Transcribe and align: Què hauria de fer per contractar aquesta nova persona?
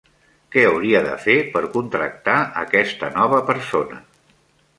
Què 0.53 0.61
hauria 0.69 1.01
de 1.07 1.11
fer 1.27 1.35
per 1.57 1.61
contractar 1.75 2.39
aquesta 2.63 3.11
nova 3.19 3.43
persona? 3.53 4.03